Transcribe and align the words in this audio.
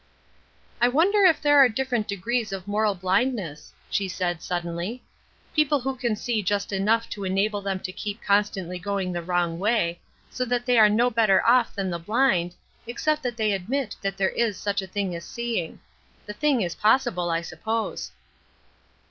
"I 0.81 0.87
wonder 0.87 1.25
if 1.25 1.43
there 1.43 1.59
are 1.59 1.69
different 1.69 2.07
degrees 2.07 2.51
of 2.51 2.67
moral 2.67 2.95
blindness?" 2.95 3.71
she 3.87 4.07
said, 4.07 4.41
suddenly. 4.41 5.03
"People 5.55 5.81
who 5.81 5.95
can 5.95 6.15
see 6.15 6.41
just 6.41 6.71
enough 6.73 7.07
to 7.11 7.23
enable 7.23 7.61
them 7.61 7.79
to 7.81 7.91
keep 7.91 8.19
constantly 8.19 8.79
going 8.79 9.13
the 9.13 9.21
wrong 9.21 9.59
way, 9.59 9.99
so 10.31 10.43
that 10.45 10.65
they 10.65 10.79
are 10.79 10.89
no 10.89 11.11
better 11.11 11.45
off 11.45 11.75
than 11.75 11.91
the 11.91 11.99
blind, 11.99 12.55
except 12.87 13.21
that 13.21 13.37
they 13.37 13.51
admit 13.51 13.95
that 14.01 14.17
there 14.17 14.29
is 14.29 14.57
such 14.57 14.81
a 14.81 14.87
thing 14.87 15.15
as 15.15 15.23
seeing. 15.23 15.79
The 16.25 16.33
thing 16.33 16.61
is 16.63 16.73
possible, 16.73 17.29
I 17.29 17.41
suppose." 17.41 18.11